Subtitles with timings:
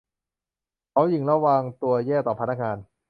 [0.91, 2.77] เขาหยิ่งและวางตัวแย่ต่อพนักงาน